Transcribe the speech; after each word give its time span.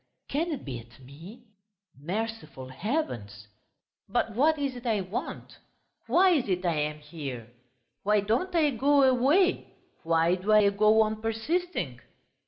Can 0.29 0.51
it 0.51 0.65
be 0.65 0.79
at 0.79 0.99
me, 0.99 1.45
merciful 1.95 2.69
heavens! 2.69 3.47
But 4.09 4.33
what 4.33 4.57
is 4.57 4.75
it 4.75 4.87
I 4.87 5.01
want... 5.01 5.59
why 6.07 6.31
is 6.31 6.49
it 6.49 6.65
I 6.65 6.73
am 6.73 6.97
here, 6.97 7.51
why 8.01 8.21
don't 8.21 8.55
I 8.55 8.71
go 8.71 9.03
away, 9.03 9.75
why 10.01 10.33
do 10.33 10.53
I 10.53 10.67
go 10.71 11.03
on 11.03 11.21
persisting?"... 11.21 11.99